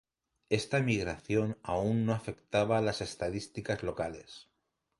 Esta 0.49 0.79
migración 0.81 1.59
aún 1.61 2.07
no 2.07 2.13
afectaba 2.15 2.81
las 2.81 3.01
estadísticas 3.01 3.83
locales. 3.83 4.49